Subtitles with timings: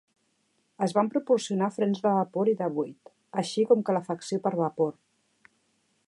[0.85, 3.13] Es van proporcionar frens de vapor i de buit,
[3.43, 4.97] així com calefacció per vapor.